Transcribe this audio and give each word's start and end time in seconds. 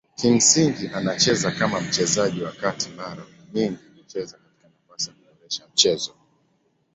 Kimsingi 0.15 0.87
anacheza 0.93 1.51
kama 1.51 1.81
mchezaji 1.81 2.41
wa 2.43 2.51
kati 2.51 2.89
mara 2.89 3.23
nyingi 3.53 3.77
kucheza 3.97 4.37
katika 4.37 4.67
nafasi 4.69 5.11
kuboresha 5.11 5.67
mchezo. 5.73 6.13